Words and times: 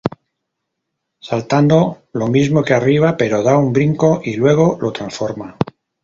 Saltando: 1.19 2.01
Lo 2.13 2.27
mismo 2.27 2.63
que 2.63 2.73
arriba 2.73 3.17
pero 3.17 3.43
da 3.43 3.59
un 3.59 3.71
brinco 3.71 4.19
y 4.23 4.35
luego 4.35 4.79
lo 4.81 4.91
transforma. 4.91 5.55